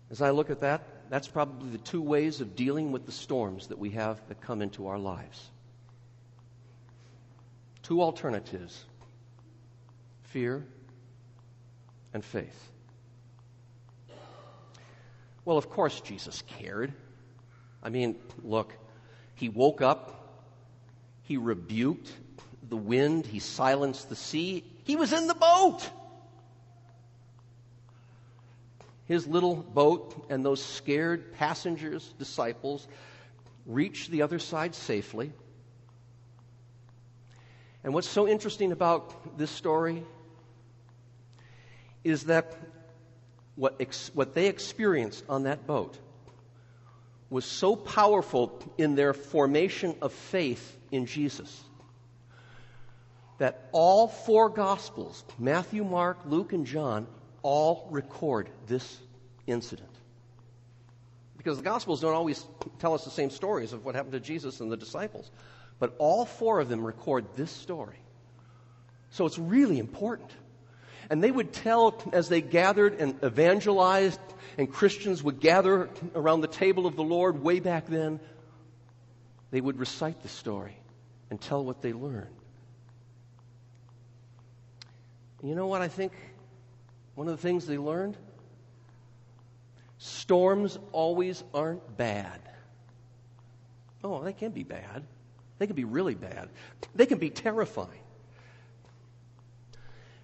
As 0.10 0.22
I 0.22 0.32
look 0.32 0.50
at 0.50 0.62
that, 0.62 0.84
that's 1.14 1.28
probably 1.28 1.70
the 1.70 1.78
two 1.78 2.02
ways 2.02 2.42
of 2.42 2.56
dealing 2.56 2.92
with 2.92 3.06
the 3.06 3.12
storms 3.12 3.68
that 3.68 3.78
we 3.78 3.92
have 3.92 4.20
that 4.30 4.42
come 4.42 4.64
into 4.64 4.88
our 4.88 4.98
lives. 4.98 5.52
Two 7.84 8.02
alternatives 8.02 8.84
fear 10.24 10.66
and 12.16 12.26
faith. 12.26 12.72
Well, 15.46 15.60
of 15.60 15.70
course, 15.70 16.02
Jesus 16.02 16.42
cared. 16.48 16.92
I 17.84 17.90
mean, 17.90 18.16
look, 18.42 18.74
he 19.36 19.50
woke 19.50 19.84
up, 19.84 20.42
he 21.22 21.38
rebuked 21.38 22.12
the 22.68 22.76
wind, 22.76 23.28
he 23.28 23.38
silenced 23.38 24.10
the 24.10 24.16
sea. 24.16 24.64
He 24.84 24.96
was 24.96 25.14
in 25.14 25.28
the 25.28 25.36
boat. 25.36 25.88
His 29.14 29.28
little 29.28 29.56
boat 29.56 30.26
and 30.32 30.44
those 30.44 30.60
scared 30.60 31.34
passengers, 31.36 32.16
disciples, 32.18 32.88
reached 33.68 34.10
the 34.10 34.24
other 34.24 34.40
side 34.40 34.74
safely. 34.74 35.32
And 37.84 37.94
what's 37.94 38.10
so 38.10 38.28
interesting 38.28 38.72
about 38.72 39.38
this 39.38 39.52
story 39.52 40.04
is 42.04 42.24
that 42.24 42.58
what, 43.56 43.76
ex- 43.80 44.10
what 44.16 44.34
they 44.34 44.48
experienced 44.48 45.24
on 45.30 45.44
that 45.44 45.68
boat 45.68 45.96
was 47.30 47.46
so 47.46 47.76
powerful 47.76 48.64
in 48.80 48.96
their 48.96 49.14
formation 49.14 49.94
of 50.02 50.12
faith 50.12 50.76
in 50.92 51.06
Jesus 51.06 51.64
that 53.38 53.70
all 53.74 54.08
four 54.08 54.50
Gospels, 54.50 55.24
Matthew, 55.38 55.84
Mark, 55.84 56.18
Luke, 56.26 56.52
and 56.52 56.66
John, 56.66 57.06
all 57.44 57.88
record 57.92 58.50
this 58.68 58.98
incident. 59.46 59.90
Because 61.38 61.58
the 61.58 61.64
Gospels 61.64 62.02
don't 62.02 62.14
always 62.14 62.46
tell 62.80 62.94
us 62.94 63.04
the 63.04 63.12
same 63.12 63.30
stories 63.30 63.74
of 63.74 63.86
what 63.86 63.96
happened 63.96 64.14
to 64.14 64.20
Jesus 64.20 64.62
and 64.62 64.72
the 64.72 64.78
disciples, 64.78 65.30
but 65.78 65.94
all 66.00 66.26
four 66.26 66.60
of 66.62 66.70
them 66.70 66.86
record 66.86 67.26
this 67.36 67.52
story. 67.52 67.98
So 69.12 69.26
it's 69.26 69.38
really 69.38 69.78
important. 69.78 70.32
And 71.10 71.22
they 71.22 71.30
would 71.30 71.52
tell 71.52 72.02
as 72.14 72.30
they 72.30 72.42
gathered 72.42 73.00
and 73.00 73.22
evangelized, 73.24 74.20
and 74.58 74.72
Christians 74.72 75.22
would 75.22 75.42
gather 75.42 75.90
around 76.16 76.42
the 76.42 76.48
table 76.48 76.88
of 76.88 76.96
the 76.96 77.04
Lord 77.04 77.44
way 77.44 77.60
back 77.60 77.88
then, 77.88 78.22
they 79.52 79.60
would 79.60 79.78
recite 79.78 80.24
the 80.24 80.30
story 80.30 80.78
and 81.30 81.40
tell 81.40 81.64
what 81.64 81.82
they 81.82 81.94
learned. 81.94 82.34
You 85.44 85.56
know 85.56 85.68
what 85.68 85.82
I 85.82 85.90
think? 85.90 86.14
One 87.16 87.28
of 87.28 87.36
the 87.36 87.42
things 87.42 87.66
they 87.66 87.78
learned? 87.78 88.18
Storms 89.98 90.80
always 90.92 91.44
aren't 91.54 91.98
bad. 91.98 92.42
Oh, 94.04 94.24
they 94.24 94.34
can 94.34 94.52
be 94.52 94.64
bad. 94.64 95.04
They 95.60 95.68
can 95.68 95.76
be 95.76 95.86
really 95.86 96.16
bad. 96.16 96.50
They 96.96 97.06
can 97.06 97.20
be 97.20 97.30
terrifying. 97.30 98.02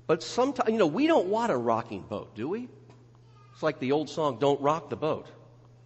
But 0.05 0.23
sometimes, 0.23 0.69
you 0.71 0.79
know, 0.79 0.87
we 0.87 1.07
don't 1.07 1.27
want 1.27 1.51
a 1.51 1.57
rocking 1.57 2.01
boat, 2.01 2.35
do 2.35 2.49
we? 2.49 2.67
It's 3.53 3.61
like 3.61 3.79
the 3.79 3.91
old 3.91 4.09
song, 4.09 4.39
Don't 4.39 4.59
Rock 4.59 4.89
the 4.89 4.95
Boat. 4.95 5.27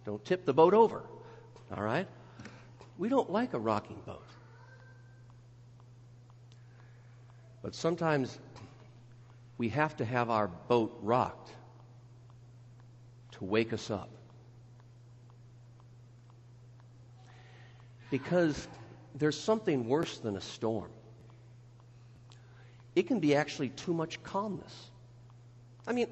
Don't 0.06 0.24
tip 0.24 0.44
the 0.44 0.54
boat 0.54 0.74
over. 0.74 1.02
All 1.76 1.82
right? 1.82 2.08
We 2.96 3.08
don't 3.08 3.30
like 3.30 3.52
a 3.52 3.58
rocking 3.58 4.00
boat. 4.06 4.26
But 7.62 7.74
sometimes 7.74 8.38
we 9.58 9.68
have 9.70 9.96
to 9.96 10.04
have 10.04 10.30
our 10.30 10.48
boat 10.48 10.98
rocked 11.02 11.50
to 13.32 13.44
wake 13.44 13.72
us 13.72 13.90
up. 13.90 14.08
Because 18.10 18.68
there's 19.14 19.38
something 19.38 19.88
worse 19.88 20.18
than 20.18 20.36
a 20.36 20.40
storm. 20.40 20.90
It 22.94 23.06
can 23.06 23.20
be 23.20 23.34
actually 23.34 23.70
too 23.70 23.92
much 23.92 24.22
calmness. 24.22 24.90
I 25.86 25.92
mean, 25.92 26.06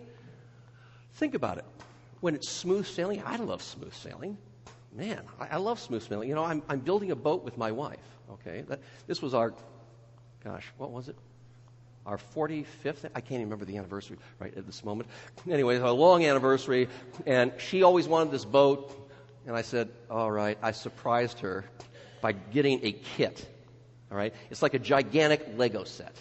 think 1.14 1.34
about 1.34 1.58
it. 1.58 1.64
When 2.20 2.34
it's 2.34 2.48
smooth 2.48 2.86
sailing, 2.86 3.22
I 3.24 3.36
love 3.36 3.62
smooth 3.62 3.94
sailing. 3.94 4.36
Man, 4.92 5.22
I, 5.40 5.48
I 5.52 5.56
love 5.56 5.80
smooth 5.80 6.06
sailing. 6.06 6.28
You 6.28 6.34
know, 6.34 6.44
I'm, 6.44 6.62
I'm 6.68 6.80
building 6.80 7.10
a 7.10 7.16
boat 7.16 7.44
with 7.44 7.56
my 7.56 7.72
wife, 7.72 7.98
okay? 8.32 8.64
That, 8.68 8.80
this 9.06 9.22
was 9.22 9.34
our, 9.34 9.54
gosh, 10.44 10.66
what 10.76 10.90
was 10.90 11.08
it? 11.08 11.16
Our 12.04 12.18
45th, 12.18 13.04
I 13.14 13.20
can't 13.20 13.32
even 13.32 13.44
remember 13.44 13.64
the 13.64 13.76
anniversary 13.76 14.16
right 14.40 14.52
at 14.56 14.66
this 14.66 14.84
moment. 14.84 15.08
Anyway, 15.48 15.76
a 15.76 15.92
long 15.92 16.24
anniversary, 16.24 16.88
and 17.26 17.52
she 17.58 17.84
always 17.84 18.08
wanted 18.08 18.32
this 18.32 18.44
boat, 18.44 18.92
and 19.46 19.54
I 19.54 19.62
said, 19.62 19.88
all 20.10 20.30
right, 20.30 20.58
I 20.62 20.72
surprised 20.72 21.40
her 21.40 21.64
by 22.20 22.32
getting 22.32 22.80
a 22.84 22.92
kit. 22.92 23.46
All 24.10 24.16
right? 24.16 24.34
It's 24.50 24.62
like 24.62 24.74
a 24.74 24.78
gigantic 24.80 25.46
Lego 25.56 25.84
set. 25.84 26.16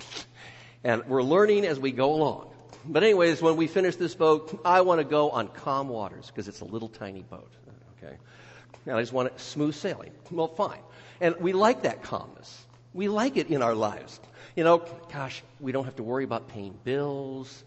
and 0.84 1.04
we're 1.06 1.22
learning 1.22 1.66
as 1.66 1.78
we 1.78 1.92
go 1.92 2.14
along. 2.14 2.50
But, 2.86 3.02
anyways, 3.02 3.40
when 3.40 3.56
we 3.56 3.66
finish 3.66 3.96
this 3.96 4.14
boat, 4.14 4.60
I 4.64 4.82
want 4.82 5.00
to 5.00 5.04
go 5.04 5.30
on 5.30 5.48
calm 5.48 5.88
waters 5.88 6.26
because 6.26 6.48
it's 6.48 6.60
a 6.60 6.66
little 6.66 6.88
tiny 6.88 7.22
boat. 7.22 7.50
Okay? 7.98 8.16
And 8.86 8.96
I 8.96 9.00
just 9.00 9.12
want 9.12 9.28
it 9.28 9.40
smooth 9.40 9.74
sailing. 9.74 10.12
Well, 10.30 10.48
fine. 10.48 10.80
And 11.20 11.36
we 11.40 11.52
like 11.52 11.82
that 11.82 12.02
calmness. 12.02 12.66
We 12.94 13.08
like 13.08 13.36
it 13.36 13.48
in 13.50 13.60
our 13.60 13.74
lives. 13.74 14.20
You 14.54 14.62
know, 14.62 14.84
gosh, 15.12 15.42
we 15.60 15.72
don't 15.72 15.84
have 15.84 15.96
to 15.96 16.04
worry 16.04 16.24
about 16.24 16.48
paying 16.48 16.78
bills. 16.84 17.64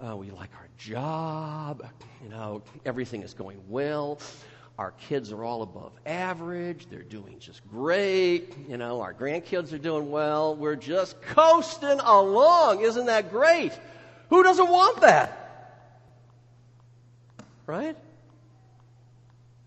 Uh, 0.00 0.16
we 0.16 0.30
like 0.30 0.50
our 0.54 0.68
job. 0.78 1.84
You 2.22 2.28
know, 2.28 2.62
everything 2.86 3.22
is 3.22 3.34
going 3.34 3.60
well. 3.68 4.20
Our 4.78 4.92
kids 4.92 5.32
are 5.32 5.44
all 5.44 5.62
above 5.62 5.92
average. 6.06 6.86
They're 6.88 7.02
doing 7.02 7.38
just 7.38 7.68
great. 7.68 8.54
You 8.68 8.76
know, 8.76 9.00
our 9.00 9.12
grandkids 9.12 9.72
are 9.72 9.78
doing 9.78 10.10
well. 10.10 10.54
We're 10.54 10.76
just 10.76 11.20
coasting 11.22 12.00
along. 12.00 12.82
Isn't 12.82 13.06
that 13.06 13.30
great? 13.30 13.72
Who 14.30 14.42
doesn't 14.42 14.68
want 14.68 15.00
that? 15.00 15.40
Right? 17.66 17.96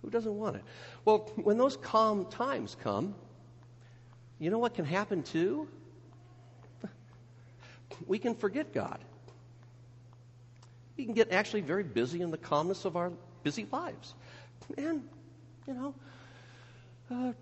Who 0.02 0.10
doesn't 0.10 0.38
want 0.38 0.58
it? 0.58 0.64
Well, 1.04 1.20
when 1.36 1.58
those 1.58 1.78
calm 1.78 2.26
times 2.26 2.76
come, 2.82 3.16
you 4.40 4.50
know 4.50 4.58
what 4.60 4.74
can 4.74 4.86
happen 4.86 5.24
too? 5.24 5.68
We 8.06 8.20
can 8.20 8.36
forget 8.36 8.74
God. 8.74 9.00
We 10.98 11.06
can 11.06 11.14
get 11.14 11.32
actually 11.32 11.62
very 11.62 11.84
busy 11.84 12.22
in 12.22 12.32
the 12.32 12.38
calmness 12.38 12.86
of 12.86 12.96
our 12.96 13.12
busy 13.44 13.68
lives. 13.72 14.14
And, 14.78 15.08
you 15.68 15.74
know, 15.74 15.96
uh, 17.10 17.34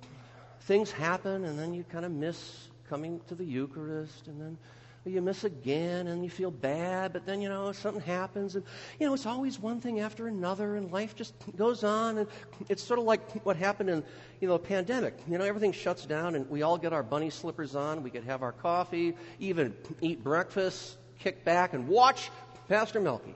things 0.62 0.92
happen, 0.92 1.46
and 1.46 1.58
then 1.58 1.74
you 1.74 1.84
kind 1.84 2.06
of 2.06 2.12
miss 2.12 2.68
coming 2.90 3.20
to 3.28 3.36
the 3.36 3.46
Eucharist, 3.46 4.28
and 4.28 4.40
then 4.40 4.58
you 5.06 5.22
miss 5.22 5.44
again, 5.44 6.08
and 6.08 6.24
you 6.24 6.30
feel 6.30 6.52
bad, 6.52 7.14
but 7.14 7.26
then, 7.26 7.42
you 7.42 7.50
know, 7.50 7.72
something 7.72 8.02
happens, 8.02 8.56
and, 8.56 8.66
you 9.00 9.08
know, 9.08 9.14
it's 9.14 9.26
always 9.26 9.60
one 9.60 9.80
thing 9.80 10.00
after 10.00 10.28
another, 10.28 10.76
and 10.76 10.92
life 10.92 11.16
just 11.16 11.34
goes 11.56 11.84
on, 11.84 12.18
and 12.18 12.28
it's 12.70 12.84
sort 12.84 13.00
of 13.00 13.06
like 13.06 13.46
what 13.46 13.56
happened 13.56 13.90
in, 13.90 14.04
you 14.42 14.48
know, 14.48 14.56
a 14.56 14.60
pandemic. 14.60 15.18
You 15.28 15.38
know, 15.38 15.46
everything 15.46 15.72
shuts 15.72 16.06
down, 16.06 16.36
and 16.36 16.50
we 16.50 16.62
all 16.62 16.78
get 16.78 16.94
our 16.94 17.04
bunny 17.04 17.30
slippers 17.30 17.76
on, 17.76 18.04
we 18.04 18.10
could 18.10 18.24
have 18.24 18.42
our 18.42 18.52
coffee, 18.52 19.16
even 19.40 19.76
eat 20.02 20.24
breakfast, 20.24 20.98
kick 21.20 21.44
back, 21.46 21.74
and 21.74 21.88
watch 21.88 22.32
Pastor 22.68 23.00
Melky. 23.00 23.36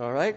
All 0.00 0.12
right? 0.12 0.36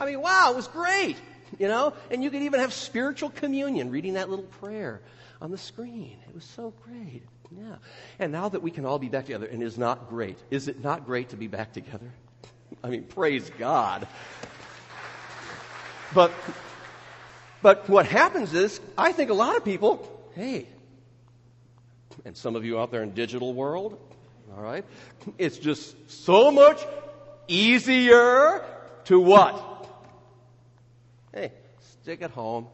I 0.00 0.06
mean, 0.06 0.20
wow, 0.20 0.50
it 0.52 0.56
was 0.56 0.68
great 0.68 1.16
you 1.58 1.68
know? 1.68 1.92
And 2.10 2.22
you 2.22 2.30
could 2.30 2.42
even 2.42 2.60
have 2.60 2.72
spiritual 2.72 3.30
communion 3.30 3.90
reading 3.90 4.14
that 4.14 4.30
little 4.30 4.44
prayer 4.44 5.00
on 5.40 5.50
the 5.50 5.58
screen. 5.58 6.16
It 6.28 6.34
was 6.34 6.44
so 6.44 6.72
great. 6.84 7.22
Yeah. 7.56 7.76
And 8.18 8.32
now 8.32 8.48
that 8.48 8.62
we 8.62 8.70
can 8.70 8.86
all 8.86 8.98
be 8.98 9.08
back 9.08 9.26
together, 9.26 9.46
and 9.46 9.62
is 9.62 9.76
not 9.76 10.08
great. 10.08 10.38
Is 10.50 10.68
it 10.68 10.82
not 10.82 11.04
great 11.04 11.30
to 11.30 11.36
be 11.36 11.48
back 11.48 11.72
together? 11.72 12.10
I 12.82 12.88
mean, 12.88 13.04
praise 13.04 13.50
God. 13.58 14.06
But 16.14 16.32
but 17.62 17.88
what 17.88 18.06
happens 18.06 18.54
is, 18.54 18.80
I 18.98 19.12
think 19.12 19.30
a 19.30 19.34
lot 19.34 19.56
of 19.56 19.64
people, 19.64 20.10
hey, 20.34 20.66
and 22.24 22.36
some 22.36 22.56
of 22.56 22.64
you 22.64 22.78
out 22.78 22.90
there 22.90 23.02
in 23.02 23.12
digital 23.12 23.54
world, 23.54 23.98
all 24.54 24.62
right, 24.62 24.84
it's 25.38 25.58
just 25.58 26.10
so 26.10 26.50
much 26.50 26.84
easier 27.48 28.64
to 29.04 29.20
what? 29.20 29.86
Hey, 31.32 31.52
stick 32.02 32.22
at 32.22 32.30
home. 32.30 32.66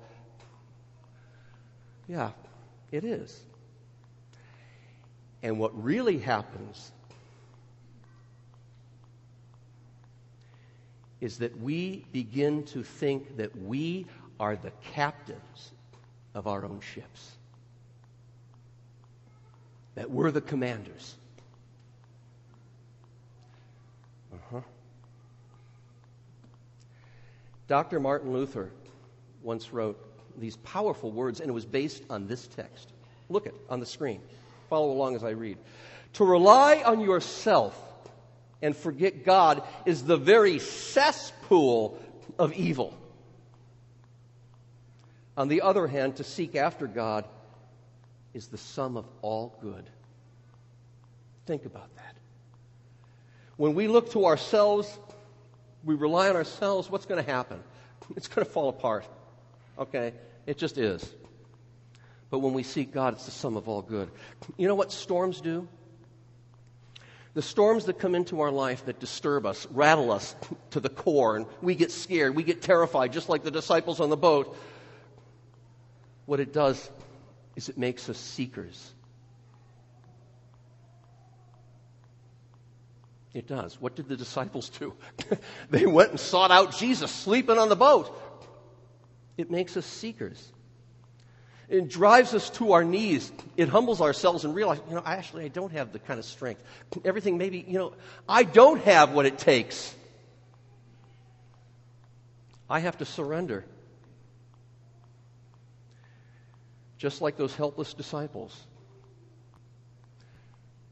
Yeah, 2.08 2.30
it 2.90 3.04
is. 3.04 3.38
And 5.42 5.58
what 5.58 5.82
really 5.82 6.18
happens 6.18 6.92
is 11.20 11.38
that 11.38 11.58
we 11.60 12.04
begin 12.12 12.64
to 12.64 12.82
think 12.82 13.36
that 13.36 13.56
we 13.62 14.06
are 14.38 14.56
the 14.56 14.72
captains 14.92 15.72
of 16.34 16.46
our 16.46 16.64
own 16.64 16.80
ships, 16.80 17.32
that 19.94 20.10
we're 20.10 20.30
the 20.30 20.40
commanders. 20.40 21.16
Uh-huh. 24.32 24.60
Dr. 27.66 27.98
Martin 27.98 28.32
Luther 28.32 28.70
once 29.42 29.72
wrote 29.72 29.98
these 30.38 30.56
powerful 30.58 31.10
words, 31.10 31.40
and 31.40 31.48
it 31.48 31.52
was 31.52 31.66
based 31.66 32.04
on 32.08 32.28
this 32.28 32.46
text. 32.46 32.92
Look 33.28 33.46
at 33.46 33.54
on 33.68 33.80
the 33.80 33.86
screen. 33.86 34.20
Follow 34.68 34.90
along 34.90 35.16
as 35.16 35.24
I 35.24 35.30
read. 35.30 35.58
To 36.14 36.24
rely 36.24 36.82
on 36.84 37.00
yourself 37.00 37.76
and 38.62 38.76
forget 38.76 39.24
God 39.24 39.62
is 39.86 40.04
the 40.04 40.16
very 40.16 40.58
cesspool 40.58 42.02
of 42.38 42.52
evil. 42.54 42.96
On 45.36 45.48
the 45.48 45.62
other 45.62 45.86
hand, 45.86 46.16
to 46.16 46.24
seek 46.24 46.56
after 46.56 46.86
God 46.86 47.24
is 48.34 48.48
the 48.48 48.58
sum 48.58 48.96
of 48.96 49.06
all 49.22 49.56
good. 49.60 49.84
Think 51.46 51.64
about 51.64 51.94
that. 51.96 52.16
When 53.56 53.74
we 53.74 53.88
look 53.88 54.12
to 54.12 54.26
ourselves 54.26 54.98
we 55.84 55.94
rely 55.94 56.28
on 56.28 56.36
ourselves, 56.36 56.90
what's 56.90 57.06
going 57.06 57.24
to 57.24 57.30
happen? 57.30 57.62
It's 58.16 58.28
going 58.28 58.44
to 58.44 58.50
fall 58.50 58.68
apart. 58.68 59.04
Okay? 59.78 60.12
It 60.46 60.58
just 60.58 60.78
is. 60.78 61.08
But 62.30 62.40
when 62.40 62.52
we 62.52 62.62
seek 62.62 62.92
God, 62.92 63.14
it's 63.14 63.24
the 63.24 63.30
sum 63.30 63.56
of 63.56 63.68
all 63.68 63.82
good. 63.82 64.10
You 64.56 64.68
know 64.68 64.74
what 64.74 64.92
storms 64.92 65.40
do? 65.40 65.66
The 67.34 67.42
storms 67.42 67.84
that 67.84 67.98
come 67.98 68.14
into 68.14 68.40
our 68.40 68.50
life 68.50 68.86
that 68.86 68.98
disturb 68.98 69.46
us, 69.46 69.66
rattle 69.70 70.10
us 70.10 70.34
to 70.70 70.80
the 70.80 70.88
core, 70.88 71.36
and 71.36 71.46
we 71.62 71.74
get 71.74 71.92
scared, 71.92 72.34
we 72.34 72.42
get 72.42 72.62
terrified, 72.62 73.12
just 73.12 73.28
like 73.28 73.44
the 73.44 73.50
disciples 73.50 74.00
on 74.00 74.10
the 74.10 74.16
boat. 74.16 74.56
What 76.26 76.40
it 76.40 76.52
does 76.52 76.90
is 77.56 77.68
it 77.68 77.78
makes 77.78 78.08
us 78.08 78.18
seekers. 78.18 78.92
It 83.34 83.46
does. 83.46 83.80
What 83.80 83.94
did 83.94 84.08
the 84.08 84.16
disciples 84.16 84.68
do? 84.70 84.94
they 85.70 85.86
went 85.86 86.10
and 86.10 86.20
sought 86.20 86.50
out 86.50 86.76
Jesus 86.76 87.10
sleeping 87.10 87.56
on 87.56 87.68
the 87.68 87.76
boat. 87.76 88.12
It 89.36 89.50
makes 89.50 89.76
us 89.76 89.86
seekers. 89.86 90.52
It 91.68 91.88
drives 91.88 92.32
us 92.32 92.48
to 92.50 92.72
our 92.72 92.82
knees. 92.82 93.30
It 93.56 93.68
humbles 93.68 94.00
ourselves 94.00 94.44
and 94.44 94.54
realize, 94.54 94.80
you 94.88 94.94
know, 94.94 95.02
actually, 95.04 95.44
I 95.44 95.48
don't 95.48 95.72
have 95.72 95.92
the 95.92 95.98
kind 95.98 96.18
of 96.18 96.24
strength. 96.24 96.62
Everything 97.04 97.36
maybe, 97.36 97.64
you 97.66 97.78
know, 97.78 97.92
I 98.26 98.42
don't 98.42 98.80
have 98.82 99.12
what 99.12 99.26
it 99.26 99.38
takes. 99.38 99.94
I 102.70 102.80
have 102.80 102.98
to 102.98 103.04
surrender. 103.04 103.64
Just 106.96 107.20
like 107.20 107.36
those 107.36 107.54
helpless 107.54 107.92
disciples. 107.92 108.56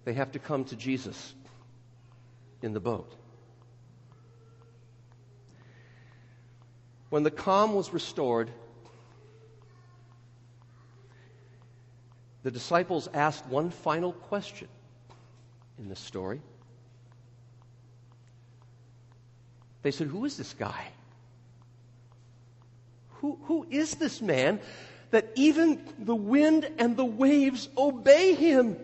They 0.05 0.13
have 0.13 0.33
to 0.33 0.39
come 0.39 0.65
to 0.67 0.77
Jesus 0.77 1.35
in 2.63 2.75
the 2.75 2.81
boat. 2.81 3.13
When 7.09 7.23
the 7.23 7.31
calm 7.31 7.75
was 7.75 7.93
restored, 7.93 8.51
the 12.47 12.53
disciples 12.53 13.09
asked 13.13 13.45
one 13.47 13.71
final 13.71 14.13
question 14.13 14.69
in 15.81 15.89
this 15.89 15.99
story. 15.99 16.41
They 19.83 19.91
said, 19.91 20.07
Who 20.07 20.25
is 20.25 20.37
this 20.37 20.53
guy? 20.53 20.87
Who, 23.15 23.37
who 23.47 23.67
is 23.69 23.97
this 23.97 24.23
man 24.23 24.61
that 25.11 25.33
even 25.35 25.81
the 25.99 26.15
wind 26.15 26.71
and 26.79 26.97
the 26.97 27.05
waves 27.05 27.69
obey 27.77 28.37
him? 28.37 28.77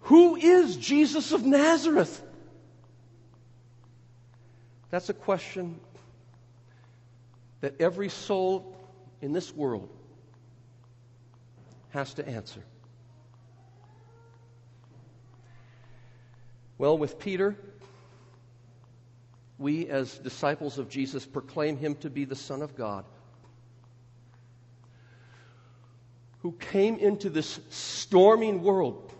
Who 0.00 0.36
is 0.36 0.74
Jesus 0.74 1.32
of 1.32 1.44
Nazareth? 1.44 2.22
That's 4.88 5.10
a 5.10 5.14
question 5.14 5.78
that 7.60 7.78
every 7.78 8.08
soul 8.08 8.74
in 9.20 9.34
this 9.34 9.54
world 9.54 9.90
has 11.90 12.14
to 12.14 12.28
answer. 12.28 12.62
Well, 16.76 16.96
with 16.96 17.18
Peter, 17.18 17.56
we 19.58 19.88
as 19.88 20.16
disciples 20.18 20.78
of 20.78 20.88
Jesus 20.88 21.26
proclaim 21.26 21.76
him 21.76 21.96
to 21.96 22.10
be 22.10 22.24
the 22.24 22.36
Son 22.36 22.62
of 22.62 22.76
God, 22.76 23.04
who 26.42 26.52
came 26.52 26.96
into 26.96 27.30
this 27.30 27.58
storming 27.68 28.62
world, 28.62 29.12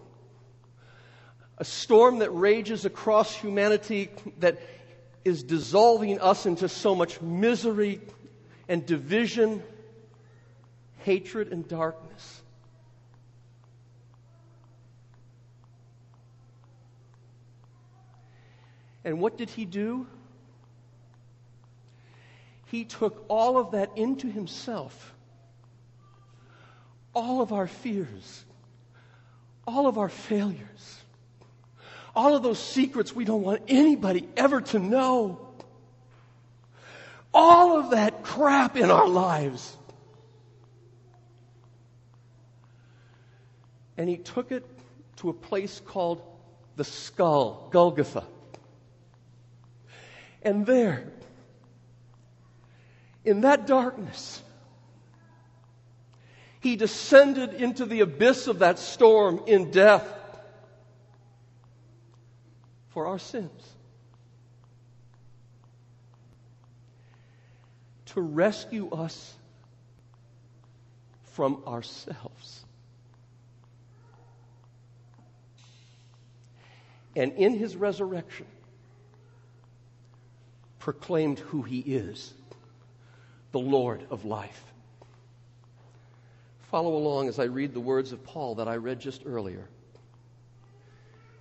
a 1.58 1.64
storm 1.64 2.20
that 2.20 2.30
rages 2.30 2.84
across 2.84 3.34
humanity 3.34 4.10
that 4.38 4.60
is 5.24 5.42
dissolving 5.42 6.20
us 6.20 6.46
into 6.46 6.68
so 6.68 6.94
much 6.94 7.20
misery 7.20 8.00
and 8.68 8.86
division, 8.86 9.60
hatred 10.98 11.52
and 11.52 11.66
darkness. 11.66 12.42
And 19.04 19.20
what 19.20 19.36
did 19.38 19.50
he 19.50 19.64
do? 19.64 20.06
He 22.66 22.84
took 22.84 23.24
all 23.28 23.58
of 23.58 23.72
that 23.72 23.96
into 23.96 24.28
himself. 24.28 25.14
All 27.14 27.40
of 27.40 27.52
our 27.52 27.66
fears, 27.66 28.44
all 29.66 29.86
of 29.86 29.98
our 29.98 30.08
failures, 30.08 31.02
all 32.14 32.36
of 32.36 32.42
those 32.42 32.58
secrets 32.58 33.14
we 33.14 33.24
don't 33.24 33.42
want 33.42 33.62
anybody 33.68 34.28
ever 34.36 34.60
to 34.60 34.78
know. 34.78 35.40
All 37.32 37.78
of 37.78 37.90
that 37.90 38.22
crap 38.22 38.76
in 38.76 38.90
our 38.90 39.08
lives. 39.08 39.76
And 43.96 44.08
he 44.08 44.16
took 44.16 44.52
it 44.52 44.64
to 45.16 45.30
a 45.30 45.34
place 45.34 45.80
called 45.84 46.22
the 46.76 46.84
skull, 46.84 47.68
Golgotha. 47.72 48.24
And 50.42 50.64
there, 50.64 51.04
in 53.24 53.42
that 53.42 53.66
darkness, 53.66 54.42
he 56.60 56.76
descended 56.76 57.54
into 57.54 57.86
the 57.86 58.00
abyss 58.00 58.46
of 58.46 58.60
that 58.60 58.78
storm 58.78 59.42
in 59.46 59.70
death 59.70 60.06
for 62.88 63.06
our 63.06 63.18
sins. 63.18 63.74
To 68.06 68.20
rescue 68.20 68.90
us 68.90 69.34
from 71.32 71.62
ourselves. 71.66 72.64
And 77.14 77.32
in 77.32 77.54
his 77.54 77.76
resurrection, 77.76 78.46
proclaimed 80.78 81.38
who 81.38 81.62
he 81.62 81.80
is 81.80 82.32
the 83.52 83.58
Lord 83.58 84.04
of 84.10 84.24
life. 84.24 84.62
Follow 86.70 86.96
along 86.96 87.28
as 87.28 87.38
I 87.38 87.44
read 87.44 87.72
the 87.72 87.80
words 87.80 88.12
of 88.12 88.22
Paul 88.24 88.56
that 88.56 88.68
I 88.68 88.76
read 88.76 89.00
just 89.00 89.22
earlier. 89.24 89.66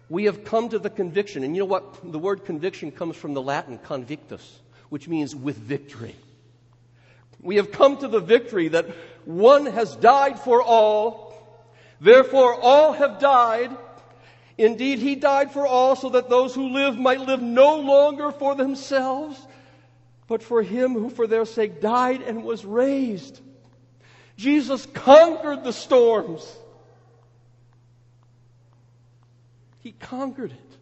We 0.09 0.23
have 0.25 0.45
come 0.45 0.69
to 0.69 0.79
the 0.79 0.89
conviction, 0.89 1.43
and 1.43 1.53
you 1.53 1.63
know 1.63 1.65
what? 1.65 2.11
The 2.11 2.19
word 2.19 2.45
conviction 2.45 2.91
comes 2.91 3.17
from 3.17 3.33
the 3.33 3.41
Latin 3.41 3.77
convictus, 3.77 4.59
which 4.89 5.07
means 5.07 5.35
with 5.35 5.57
victory. 5.57 6.15
We 7.41 7.57
have 7.57 7.71
come 7.71 7.97
to 7.97 8.07
the 8.07 8.21
victory 8.21 8.69
that 8.69 8.85
one 9.25 9.65
has 9.65 9.95
died 9.97 10.39
for 10.39 10.61
all, 10.61 11.61
therefore 11.99 12.55
all 12.59 12.93
have 12.93 13.19
died. 13.19 13.75
Indeed, 14.57 14.99
he 14.99 15.15
died 15.15 15.51
for 15.51 15.67
all 15.67 15.95
so 15.95 16.09
that 16.09 16.29
those 16.29 16.55
who 16.55 16.69
live 16.69 16.97
might 16.97 17.21
live 17.21 17.41
no 17.41 17.75
longer 17.75 18.31
for 18.31 18.55
themselves, 18.55 19.39
but 20.27 20.41
for 20.41 20.63
him 20.63 20.93
who 20.93 21.09
for 21.09 21.27
their 21.27 21.45
sake 21.45 21.79
died 21.79 22.21
and 22.21 22.43
was 22.43 22.65
raised. 22.65 23.39
Jesus 24.35 24.85
conquered 24.93 25.63
the 25.63 25.73
storms. 25.73 26.57
He 29.79 29.91
conquered 29.93 30.51
it. 30.51 30.77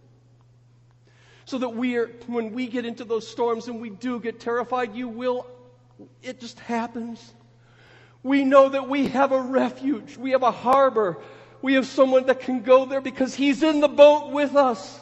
So 1.45 1.59
that 1.59 1.69
we 1.69 1.95
are, 1.97 2.07
when 2.27 2.53
we 2.53 2.67
get 2.67 2.85
into 2.85 3.03
those 3.03 3.27
storms 3.27 3.67
and 3.67 3.79
we 3.79 3.89
do 3.89 4.19
get 4.19 4.39
terrified, 4.39 4.95
you 4.95 5.07
will, 5.07 5.45
it 6.23 6.39
just 6.39 6.59
happens. 6.59 7.33
We 8.23 8.43
know 8.43 8.69
that 8.69 8.89
we 8.89 9.09
have 9.09 9.31
a 9.31 9.39
refuge. 9.39 10.17
We 10.17 10.31
have 10.31 10.41
a 10.41 10.51
harbor. 10.51 11.17
We 11.65 11.73
have 11.73 11.87
someone 11.87 12.27
that 12.27 12.41
can 12.41 12.61
go 12.61 12.85
there 12.85 13.01
because 13.01 13.33
he's 13.33 13.63
in 13.63 13.79
the 13.79 13.87
boat 13.87 14.31
with 14.31 14.55
us. 14.55 14.99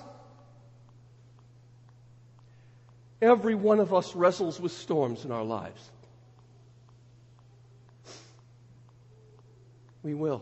Every 3.22 3.54
one 3.54 3.82
of 3.82 3.94
us 3.94 4.16
wrestles 4.16 4.62
with 4.62 4.72
storms 4.72 5.26
in 5.26 5.32
our 5.34 5.44
lives. 5.44 5.92
We 10.04 10.14
will. 10.14 10.42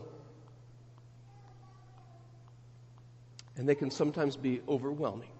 And 3.56 3.68
they 3.68 3.74
can 3.74 3.90
sometimes 3.90 4.36
be 4.36 4.60
overwhelming. 4.68 5.30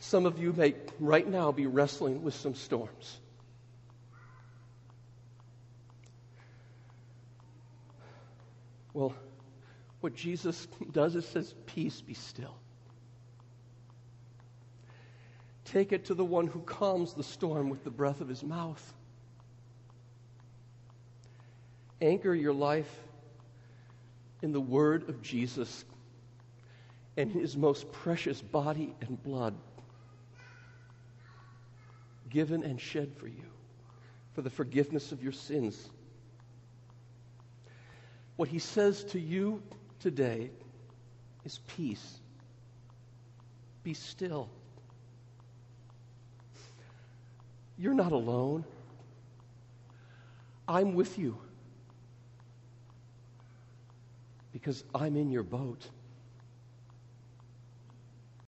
Some 0.00 0.26
of 0.26 0.40
you 0.40 0.52
may 0.52 0.74
right 0.98 1.28
now 1.28 1.52
be 1.52 1.68
wrestling 1.68 2.24
with 2.24 2.34
some 2.34 2.56
storms. 2.56 3.20
Well, 8.94 9.12
what 10.00 10.14
Jesus 10.14 10.66
does 10.92 11.14
is 11.16 11.26
says, 11.26 11.54
Peace, 11.66 12.00
be 12.00 12.14
still. 12.14 12.56
Take 15.66 15.92
it 15.92 16.06
to 16.06 16.14
the 16.14 16.24
one 16.24 16.46
who 16.46 16.60
calms 16.60 17.14
the 17.14 17.22
storm 17.22 17.68
with 17.68 17.84
the 17.84 17.90
breath 17.90 18.20
of 18.20 18.28
his 18.28 18.42
mouth. 18.42 18.94
Anchor 22.00 22.34
your 22.34 22.52
life 22.52 22.90
in 24.42 24.52
the 24.52 24.60
word 24.60 25.08
of 25.08 25.22
Jesus 25.22 25.84
and 27.16 27.30
his 27.32 27.56
most 27.56 27.90
precious 27.92 28.40
body 28.40 28.94
and 29.00 29.22
blood 29.22 29.54
given 32.28 32.62
and 32.62 32.80
shed 32.80 33.12
for 33.16 33.28
you 33.28 33.44
for 34.34 34.42
the 34.42 34.50
forgiveness 34.50 35.12
of 35.12 35.22
your 35.22 35.32
sins. 35.32 35.88
What 38.36 38.48
he 38.48 38.58
says 38.58 39.04
to 39.04 39.20
you 39.20 39.62
today 40.00 40.50
is 41.44 41.60
peace. 41.76 42.18
Be 43.82 43.94
still. 43.94 44.48
You're 47.78 47.94
not 47.94 48.12
alone. 48.12 48.64
I'm 50.66 50.94
with 50.94 51.18
you 51.18 51.36
because 54.52 54.84
I'm 54.94 55.16
in 55.16 55.30
your 55.30 55.42
boat. 55.42 55.86